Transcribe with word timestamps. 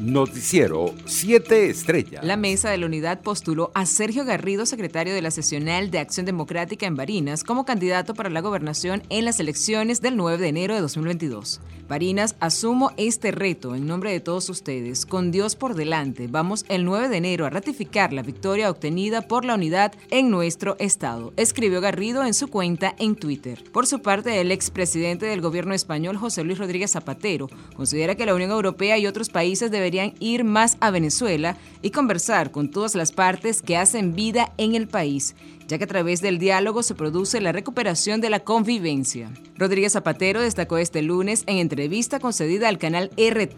Noticiero 0.00 0.94
7 1.04 1.68
Estrellas. 1.68 2.24
La 2.24 2.38
mesa 2.38 2.70
de 2.70 2.78
la 2.78 2.86
unidad 2.86 3.20
postuló 3.20 3.70
a 3.74 3.84
Sergio 3.84 4.24
Garrido, 4.24 4.64
secretario 4.64 5.12
de 5.12 5.20
la 5.20 5.30
sesional 5.30 5.90
de 5.90 5.98
Acción 5.98 6.24
Democrática 6.24 6.86
en 6.86 6.96
Barinas, 6.96 7.44
como 7.44 7.66
candidato 7.66 8.14
para 8.14 8.30
la 8.30 8.40
gobernación 8.40 9.02
en 9.10 9.26
las 9.26 9.40
elecciones 9.40 10.00
del 10.00 10.16
9 10.16 10.38
de 10.38 10.48
enero 10.48 10.74
de 10.74 10.80
2022. 10.80 11.60
Barinas, 11.86 12.36
asumo 12.40 12.92
este 12.96 13.30
reto 13.30 13.74
en 13.74 13.86
nombre 13.86 14.12
de 14.12 14.20
todos 14.20 14.48
ustedes. 14.48 15.04
Con 15.04 15.32
Dios 15.32 15.54
por 15.56 15.74
delante, 15.74 16.28
vamos 16.28 16.64
el 16.68 16.84
9 16.84 17.08
de 17.08 17.16
enero 17.16 17.44
a 17.44 17.50
ratificar 17.50 18.12
la 18.12 18.22
victoria 18.22 18.70
obtenida 18.70 19.22
por 19.22 19.44
la 19.44 19.56
unidad 19.56 19.92
en 20.10 20.30
nuestro 20.30 20.76
estado, 20.78 21.34
escribió 21.36 21.80
Garrido 21.80 22.24
en 22.24 22.32
su 22.32 22.48
cuenta 22.48 22.94
en 22.98 23.16
Twitter. 23.16 23.64
Por 23.72 23.86
su 23.86 24.00
parte, 24.00 24.40
el 24.40 24.52
expresidente 24.52 25.26
del 25.26 25.40
gobierno 25.42 25.74
español, 25.74 26.16
José 26.16 26.44
Luis 26.44 26.58
Rodríguez 26.58 26.92
Zapatero, 26.92 27.50
considera 27.74 28.14
que 28.14 28.24
la 28.24 28.34
Unión 28.34 28.52
Europea 28.52 28.96
y 28.96 29.06
otros 29.06 29.28
países 29.28 29.70
deberían 29.70 29.89
ir 30.20 30.44
más 30.44 30.76
a 30.80 30.90
Venezuela 30.90 31.56
y 31.82 31.90
conversar 31.90 32.50
con 32.50 32.70
todas 32.70 32.94
las 32.94 33.12
partes 33.12 33.62
que 33.62 33.76
hacen 33.76 34.14
vida 34.14 34.52
en 34.58 34.74
el 34.74 34.88
país, 34.88 35.34
ya 35.66 35.78
que 35.78 35.84
a 35.84 35.88
través 35.88 36.20
del 36.20 36.38
diálogo 36.38 36.82
se 36.82 36.94
produce 36.94 37.40
la 37.40 37.52
recuperación 37.52 38.20
de 38.20 38.30
la 38.30 38.40
convivencia. 38.40 39.30
Rodríguez 39.56 39.92
Zapatero 39.92 40.40
destacó 40.40 40.78
este 40.78 41.02
lunes 41.02 41.44
en 41.46 41.58
entrevista 41.58 42.18
concedida 42.18 42.68
al 42.68 42.78
canal 42.78 43.10
RT 43.16 43.56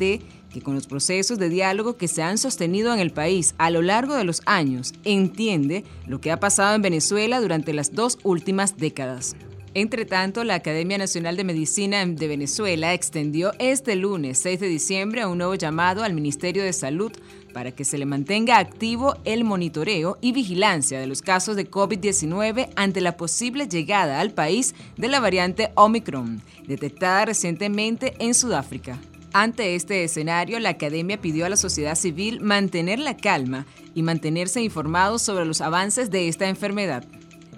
que 0.53 0.63
con 0.63 0.75
los 0.75 0.87
procesos 0.87 1.39
de 1.39 1.49
diálogo 1.49 1.97
que 1.97 2.09
se 2.09 2.23
han 2.23 2.39
sostenido 2.39 2.93
en 2.93 3.01
el 3.01 3.11
país 3.11 3.55
a 3.59 3.71
lo 3.71 3.83
largo 3.83 4.15
de 4.15 4.25
los 4.25 4.43
años, 4.45 4.93
entiende 5.05 5.85
lo 6.07 6.21
que 6.21 6.31
ha 6.31 6.41
pasado 6.41 6.75
en 6.75 6.83
Venezuela 6.83 7.41
durante 7.41 7.73
las 7.73 7.95
dos 7.95 8.19
últimas 8.23 8.77
décadas. 8.77 9.35
Entre 9.75 10.05
tanto, 10.05 10.45
la 10.45 10.57
Academia 10.57 10.99
Nacional 10.99 11.35
de 11.35 11.45
Medicina 11.45 12.05
de 12.05 12.29
Venezuela 12.29 12.93
extendió 12.93 13.53
este 13.59 13.97
lunes 13.97 14.37
6 14.39 14.61
de 14.61 14.69
diciembre 14.69 15.25
un 15.25 15.39
nuevo 15.39 15.55
llamado 15.55 16.05
al 16.05 16.13
Ministerio 16.13 16.63
de 16.63 16.75
Salud 16.75 17.11
para 17.55 17.73
que 17.73 17.87
se 17.87 17.97
le 17.97 18.05
mantenga 18.05 18.59
activo 18.59 19.17
el 19.25 19.45
monitoreo 19.45 20.19
y 20.21 20.33
vigilancia 20.33 21.01
de 21.01 21.07
los 21.07 21.23
casos 21.23 21.57
de 21.57 21.71
COVID-19 21.71 22.69
ante 22.77 23.01
la 23.01 23.17
posible 23.17 23.67
llegada 23.67 24.21
al 24.21 24.33
país 24.33 24.75
de 24.99 25.09
la 25.09 25.21
variante 25.21 25.71
Omicron, 25.75 26.43
detectada 26.67 27.25
recientemente 27.25 28.15
en 28.19 28.35
Sudáfrica. 28.35 28.99
Ante 29.33 29.75
este 29.75 30.05
escenario, 30.05 30.61
la 30.61 30.69
Academia 30.69 31.19
pidió 31.19 31.47
a 31.47 31.49
la 31.49 31.57
sociedad 31.57 31.95
civil 31.95 32.43
mantener 32.43 32.99
la 32.99 33.17
calma 33.17 33.65
y 33.95 34.03
mantenerse 34.03 34.61
informados 34.61 35.23
sobre 35.23 35.47
los 35.47 35.63
avances 35.63 36.11
de 36.11 36.29
esta 36.29 36.51
enfermedad. 36.51 37.07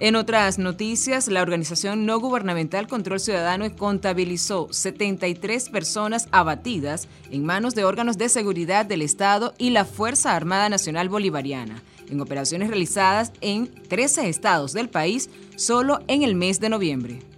En 0.01 0.17
otras 0.17 0.59
noticias, 0.59 1.29
la 1.29 1.41
organización 1.41 2.05
no 2.05 2.19
gubernamental 2.19 2.89
Control 2.89 3.21
Ciudadano 3.21 3.65
contabilizó 3.77 4.67
73 4.73 5.69
personas 5.69 6.27
abatidas 6.33 7.07
en 7.31 7.45
manos 7.45 7.77
de 7.77 7.85
órganos 7.85 8.19
de 8.19 8.29
seguridad 8.29 8.85
del 8.87 9.03
Estado 9.03 9.55
y 9.57 9.71
la 9.71 9.85
Fuerza 9.85 10.35
Armada 10.35 10.69
Nacional 10.69 11.09
Bolivariana, 11.09 11.81
en 12.11 12.21
operaciones 12.21 12.71
realizadas 12.71 13.31
en 13.41 13.69
13 13.89 14.29
estados 14.29 14.73
del 14.73 14.89
país 14.89 15.31
solo 15.55 16.01
en 16.09 16.25
el 16.25 16.35
mes 16.35 16.59
de 16.59 16.71
noviembre. 16.71 17.34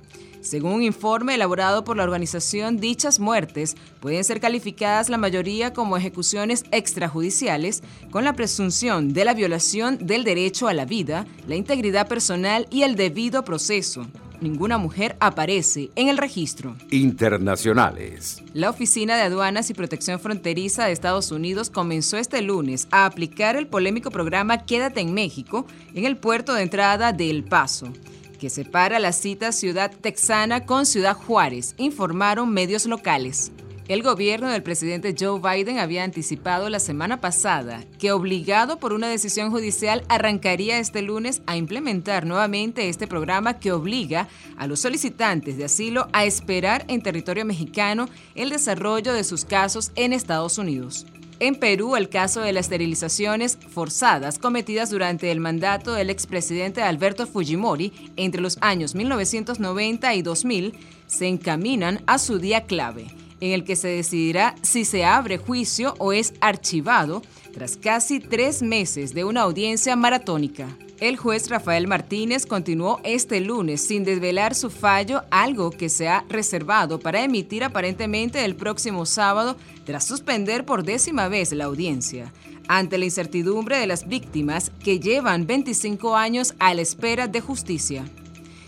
Según 0.46 0.74
un 0.74 0.82
informe 0.84 1.34
elaborado 1.34 1.82
por 1.82 1.96
la 1.96 2.04
organización, 2.04 2.76
dichas 2.76 3.18
muertes 3.18 3.74
pueden 3.98 4.22
ser 4.22 4.40
calificadas 4.40 5.08
la 5.08 5.18
mayoría 5.18 5.72
como 5.72 5.96
ejecuciones 5.96 6.62
extrajudiciales 6.70 7.82
con 8.12 8.22
la 8.22 8.34
presunción 8.34 9.12
de 9.12 9.24
la 9.24 9.34
violación 9.34 10.06
del 10.06 10.22
derecho 10.22 10.68
a 10.68 10.72
la 10.72 10.84
vida, 10.84 11.26
la 11.48 11.56
integridad 11.56 12.06
personal 12.06 12.68
y 12.70 12.84
el 12.84 12.94
debido 12.94 13.42
proceso. 13.44 14.06
Ninguna 14.40 14.78
mujer 14.78 15.16
aparece 15.18 15.90
en 15.96 16.08
el 16.08 16.16
registro. 16.16 16.76
Internacionales. 16.92 18.40
La 18.54 18.70
Oficina 18.70 19.16
de 19.16 19.22
Aduanas 19.22 19.68
y 19.70 19.74
Protección 19.74 20.20
Fronteriza 20.20 20.84
de 20.84 20.92
Estados 20.92 21.32
Unidos 21.32 21.70
comenzó 21.70 22.18
este 22.18 22.40
lunes 22.40 22.86
a 22.92 23.06
aplicar 23.06 23.56
el 23.56 23.66
polémico 23.66 24.12
programa 24.12 24.64
Quédate 24.64 25.00
en 25.00 25.12
México 25.12 25.66
en 25.92 26.04
el 26.04 26.16
puerto 26.16 26.54
de 26.54 26.62
entrada 26.62 27.12
de 27.12 27.30
El 27.30 27.42
Paso 27.42 27.92
que 28.36 28.50
separa 28.50 28.98
la 28.98 29.12
cita 29.12 29.52
Ciudad 29.52 29.90
Texana 29.90 30.66
con 30.66 30.86
Ciudad 30.86 31.16
Juárez, 31.16 31.74
informaron 31.78 32.52
medios 32.52 32.86
locales. 32.86 33.52
El 33.88 34.02
gobierno 34.02 34.50
del 34.50 34.64
presidente 34.64 35.14
Joe 35.16 35.40
Biden 35.40 35.78
había 35.78 36.02
anticipado 36.02 36.68
la 36.68 36.80
semana 36.80 37.20
pasada 37.20 37.84
que, 38.00 38.10
obligado 38.10 38.80
por 38.80 38.92
una 38.92 39.08
decisión 39.08 39.52
judicial, 39.52 40.02
arrancaría 40.08 40.80
este 40.80 41.02
lunes 41.02 41.40
a 41.46 41.56
implementar 41.56 42.26
nuevamente 42.26 42.88
este 42.88 43.06
programa 43.06 43.60
que 43.60 43.70
obliga 43.70 44.26
a 44.56 44.66
los 44.66 44.80
solicitantes 44.80 45.56
de 45.56 45.66
asilo 45.66 46.08
a 46.12 46.24
esperar 46.24 46.84
en 46.88 47.00
territorio 47.00 47.44
mexicano 47.44 48.08
el 48.34 48.50
desarrollo 48.50 49.12
de 49.12 49.22
sus 49.22 49.44
casos 49.44 49.92
en 49.94 50.12
Estados 50.12 50.58
Unidos. 50.58 51.06
En 51.38 51.56
Perú, 51.56 51.96
el 51.96 52.08
caso 52.08 52.40
de 52.40 52.52
las 52.54 52.66
esterilizaciones 52.66 53.58
forzadas 53.68 54.38
cometidas 54.38 54.88
durante 54.88 55.30
el 55.30 55.38
mandato 55.38 55.92
del 55.92 56.08
expresidente 56.08 56.82
Alberto 56.82 57.26
Fujimori 57.26 57.92
entre 58.16 58.40
los 58.40 58.56
años 58.62 58.94
1990 58.94 60.14
y 60.14 60.22
2000 60.22 60.74
se 61.06 61.26
encaminan 61.26 62.02
a 62.06 62.18
su 62.18 62.38
día 62.38 62.62
clave, 62.62 63.08
en 63.40 63.52
el 63.52 63.64
que 63.64 63.76
se 63.76 63.88
decidirá 63.88 64.54
si 64.62 64.86
se 64.86 65.04
abre 65.04 65.36
juicio 65.36 65.94
o 65.98 66.14
es 66.14 66.32
archivado 66.40 67.20
tras 67.52 67.76
casi 67.76 68.18
tres 68.18 68.62
meses 68.62 69.12
de 69.12 69.24
una 69.24 69.42
audiencia 69.42 69.94
maratónica. 69.94 70.68
El 70.98 71.18
juez 71.18 71.50
Rafael 71.50 71.86
Martínez 71.86 72.46
continuó 72.46 73.00
este 73.04 73.40
lunes 73.40 73.86
sin 73.86 74.02
desvelar 74.02 74.54
su 74.54 74.70
fallo, 74.70 75.24
algo 75.30 75.70
que 75.70 75.90
se 75.90 76.08
ha 76.08 76.24
reservado 76.30 76.98
para 76.98 77.22
emitir 77.22 77.64
aparentemente 77.64 78.42
el 78.46 78.56
próximo 78.56 79.04
sábado 79.04 79.56
tras 79.84 80.06
suspender 80.06 80.64
por 80.64 80.84
décima 80.84 81.28
vez 81.28 81.52
la 81.52 81.66
audiencia, 81.66 82.32
ante 82.66 82.96
la 82.96 83.04
incertidumbre 83.04 83.76
de 83.76 83.86
las 83.86 84.08
víctimas 84.08 84.72
que 84.82 84.98
llevan 84.98 85.46
25 85.46 86.16
años 86.16 86.54
a 86.58 86.72
la 86.72 86.80
espera 86.80 87.28
de 87.28 87.42
justicia. 87.42 88.06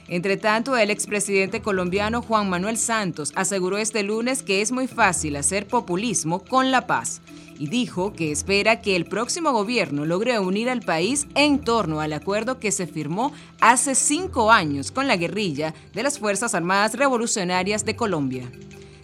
Entre 0.08 0.38
tanto, 0.38 0.74
el 0.76 0.90
expresidente 0.90 1.60
colombiano 1.60 2.22
Juan 2.22 2.48
Manuel 2.48 2.78
Santos 2.78 3.30
aseguró 3.34 3.76
este 3.76 4.02
lunes 4.02 4.42
que 4.42 4.62
es 4.62 4.72
muy 4.72 4.86
fácil 4.86 5.36
hacer 5.36 5.66
populismo 5.66 6.42
con 6.42 6.70
la 6.70 6.86
paz 6.86 7.20
y 7.58 7.68
dijo 7.68 8.14
que 8.14 8.32
espera 8.32 8.80
que 8.80 8.96
el 8.96 9.04
próximo 9.04 9.52
gobierno 9.52 10.06
logre 10.06 10.38
unir 10.38 10.70
al 10.70 10.80
país 10.80 11.26
en 11.34 11.58
torno 11.58 12.00
al 12.00 12.14
acuerdo 12.14 12.58
que 12.58 12.72
se 12.72 12.86
firmó 12.86 13.32
hace 13.60 13.94
cinco 13.94 14.50
años 14.50 14.92
con 14.92 15.08
la 15.08 15.16
guerrilla 15.16 15.74
de 15.92 16.02
las 16.02 16.18
Fuerzas 16.18 16.54
Armadas 16.54 16.94
Revolucionarias 16.94 17.84
de 17.84 17.96
Colombia. 17.96 18.50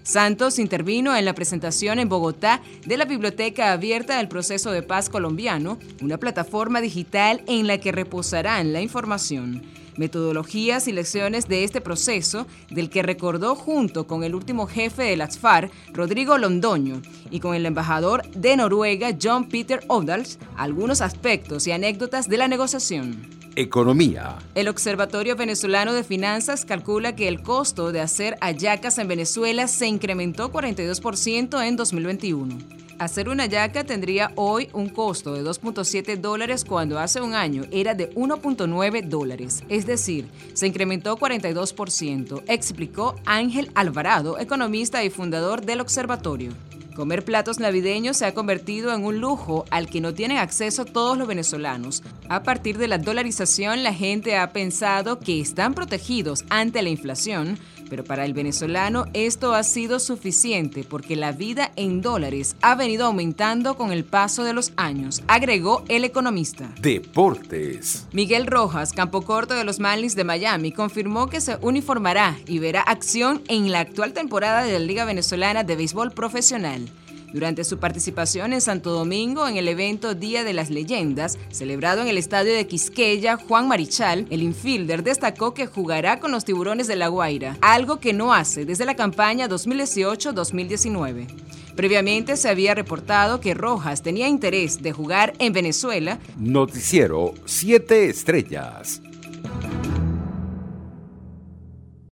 Santos 0.05 0.59
intervino 0.59 1.17
en 1.17 1.25
la 1.25 1.35
presentación 1.35 1.99
en 1.99 2.09
Bogotá 2.09 2.63
de 2.87 2.97
la 2.97 3.05
Biblioteca 3.05 3.73
Abierta 3.73 4.19
del 4.19 4.29
Proceso 4.29 4.71
de 4.71 4.83
Paz 4.83 5.11
Colombiano, 5.11 5.79
una 6.01 6.19
plataforma 6.19 6.81
digital 6.81 7.43
en 7.47 7.67
la 7.67 7.79
que 7.79 7.93
reposarán 7.93 8.73
la 8.73 8.81
información 8.81 9.63
metodologías 9.97 10.89
y 10.89 10.93
lecciones 10.93 11.49
de 11.49 11.65
este 11.65 11.81
proceso, 11.81 12.47
del 12.71 12.91
que 12.91 13.03
recordó 13.03 13.55
junto 13.55 14.07
con 14.07 14.25
el 14.25 14.35
último 14.35 14.67
jefe 14.67 15.03
de 15.03 15.17
las 15.17 15.39
FARC, 15.39 15.73
Rodrigo 15.93 16.39
Londoño, 16.39 17.03
y 17.31 17.41
con 17.41 17.55
el 17.55 17.67
embajador 17.67 18.29
de 18.31 18.57
Noruega, 18.57 19.17
John 19.21 19.49
Peter 19.49 19.81
Odals, 19.89 20.39
algunos 20.57 21.01
aspectos 21.01 21.67
y 21.67 21.73
anécdotas 21.73 22.29
de 22.29 22.39
la 22.39 22.49
negociación. 22.49 23.35
Economía. 23.57 24.39
El 24.57 24.69
Observatorio 24.69 25.37
Venezolano 25.37 25.93
de 25.93 26.03
Finanzas 26.03 26.65
calcula 26.65 27.15
que 27.15 27.29
el 27.29 27.43
costo 27.43 27.93
de 27.93 28.01
hacer 28.01 28.37
hallacas 28.41 28.99
en 28.99 29.07
Venezuela 29.07 29.69
se 29.69 29.87
incrementó 29.87 30.51
42% 30.51 31.65
en 31.65 31.77
2021. 31.77 32.84
Hacer 32.99 33.29
una 33.29 33.47
yaca 33.47 33.85
tendría 33.85 34.31
hoy 34.37 34.69
un 34.73 34.89
costo 34.89 35.35
de 35.35 35.43
2.7 35.43 36.17
dólares 36.17 36.65
cuando 36.65 36.99
hace 36.99 37.21
un 37.21 37.35
año 37.35 37.65
era 37.73 37.95
de 37.95 38.15
1.9 38.15 39.03
dólares, 39.09 39.65
es 39.69 39.85
decir, 39.85 40.29
se 40.53 40.69
incrementó 40.69 41.17
42%, 41.17 42.45
explicó 42.47 43.17
Ángel 43.25 43.71
Alvarado, 43.75 44.39
economista 44.39 45.03
y 45.03 45.11
fundador 45.11 45.65
del 45.65 45.81
observatorio. 45.81 46.53
Comer 46.95 47.25
platos 47.25 47.59
navideños 47.59 48.19
se 48.19 48.25
ha 48.25 48.35
convertido 48.35 48.95
en 48.95 49.05
un 49.05 49.21
lujo 49.21 49.65
al 49.73 49.89
que 49.89 50.01
no 50.01 50.15
tienen 50.15 50.39
acceso 50.39 50.85
todos 50.85 51.19
los 51.19 51.27
venezolanos. 51.27 52.05
A 52.29 52.45
partir 52.45 52.79
de 52.79 52.87
la 52.87 52.99
dolarización, 52.99 53.83
la 53.83 53.93
gente 53.93 54.37
ha 54.37 54.53
pensado 54.53 55.19
que 55.19 55.41
están 55.41 55.75
protegidos 55.75 56.45
ante 56.51 56.83
la 56.83 56.91
inflación, 56.91 57.59
pero 57.95 58.03
para 58.03 58.25
el 58.25 58.35
venezolano 58.35 59.05
esto 59.13 59.55
ha 59.55 59.63
sido 59.63 60.01
suficiente 60.01 60.83
porque 60.83 61.15
la 61.15 61.31
vida 61.31 61.71
en 61.77 62.03
dólares 62.03 62.57
ha 62.61 62.75
venido 62.75 63.07
aumentando 63.07 63.77
con 63.77 63.93
el 63.93 64.03
paso 64.03 64.43
de 64.43 64.53
los 64.53 64.73
años, 64.75 65.23
agregó 65.29 65.85
el 65.87 66.03
economista. 66.03 66.75
Deportes. 66.81 68.09
Miguel 68.11 68.49
Rojas, 68.49 68.93
campo 68.93 69.23
corto 69.23 69.55
de 69.55 69.63
los 69.63 69.79
Marlins 69.79 70.17
de 70.17 70.25
Miami, 70.25 70.73
confirmó 70.73 71.29
que 71.29 71.41
se 71.41 71.57
uniformará 71.61 72.37
y 72.49 72.59
verá 72.59 72.81
acción 72.81 73.43
en 73.47 73.71
la 73.71 73.79
actual 73.79 74.13
temporada 74.13 74.65
de 74.65 74.73
la 74.73 74.81
Liga 74.81 75.05
Venezolana 75.05 75.63
de 75.63 75.77
Béisbol 75.77 76.11
Profesional. 76.11 76.91
Durante 77.35 77.65
su 77.65 77.79
participación 77.79 78.53
en 78.53 78.61
Santo 78.61 78.93
Domingo 78.93 79.49
en 79.49 79.57
el 79.57 79.67
evento 79.67 80.15
Día 80.15 80.45
de 80.45 80.53
las 80.53 80.71
Leyendas, 80.71 81.37
celebrado 81.51 82.01
en 82.01 82.07
el 82.07 82.17
estadio 82.17 82.55
de 82.55 82.69
Quisqueya, 82.69 83.39
Juan 83.39 83.67
Marichal, 83.67 84.29
el 84.31 84.41
infielder, 84.41 85.03
destacó 85.03 85.53
que 85.53 85.67
jugará 85.67 86.21
con 86.21 86.31
los 86.31 86.45
tiburones 86.45 86.87
de 86.87 86.95
La 86.95 87.09
Guaira, 87.09 87.59
algo 87.61 87.99
que 87.99 88.13
no 88.13 88.33
hace 88.33 88.65
desde 88.65 88.85
la 88.85 88.95
campaña 88.95 89.49
2018-2019. 89.49 91.27
Previamente 91.75 92.37
se 92.37 92.49
había 92.49 92.73
reportado 92.73 93.41
que 93.41 93.53
Rojas 93.53 94.05
tenía 94.05 94.29
interés 94.29 94.81
de 94.81 94.93
jugar 94.93 95.33
en 95.41 95.53
Venezuela. 95.53 96.21
Noticiero 96.39 97.35
7 97.47 98.11
Estrellas. 98.11 99.03